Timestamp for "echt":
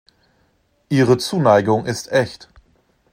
2.11-2.49